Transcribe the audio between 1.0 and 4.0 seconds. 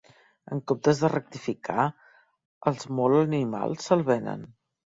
de rectificar, els molt animals